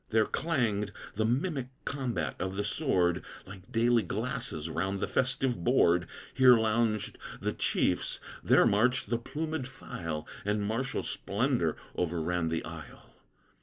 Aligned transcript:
There 0.09 0.25
clanged 0.25 0.93
the 1.13 1.25
mimic 1.27 1.67
combat 1.85 2.35
of 2.39 2.55
the 2.55 2.63
sword, 2.63 3.23
Like 3.45 3.71
daily 3.71 4.01
glasses 4.01 4.67
round 4.67 4.99
the 4.99 5.07
festive 5.07 5.63
board; 5.63 6.07
Here 6.33 6.57
lounged 6.57 7.19
the 7.39 7.53
chiefs, 7.53 8.19
there 8.43 8.65
marched 8.65 9.11
the 9.11 9.19
plumèd 9.19 9.67
file, 9.67 10.27
And 10.43 10.65
martial 10.65 11.03
splendor 11.03 11.77
over 11.95 12.19
ran 12.19 12.49
the 12.49 12.65
isle. 12.65 13.13